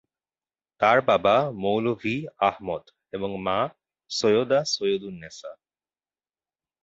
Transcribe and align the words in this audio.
তার 0.81 0.97
বাবা 1.01 1.35
মৌলভী 1.53 2.15
আহমদ 2.39 2.83
এবং 3.13 3.29
মা 3.41 3.59
সৈয়দা 4.09 4.59
সৈয়দুন্নেসা। 4.65 5.51